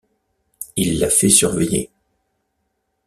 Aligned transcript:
Il 0.77 0.97
la 0.97 1.11
fait 1.11 1.29
surveiller. 1.29 1.91